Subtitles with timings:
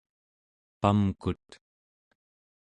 [0.81, 1.47] pamkut